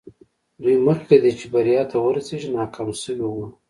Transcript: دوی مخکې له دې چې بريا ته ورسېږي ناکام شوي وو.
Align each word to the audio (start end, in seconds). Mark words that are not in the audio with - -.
دوی 0.61 0.75
مخکې 0.87 1.15
له 1.17 1.21
دې 1.23 1.31
چې 1.39 1.45
بريا 1.53 1.81
ته 1.91 1.95
ورسېږي 2.05 2.49
ناکام 2.57 2.89
شوي 3.01 3.25
وو. 3.27 3.45